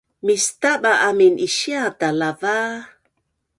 [0.25, 2.55] Mistaba amin isiata lava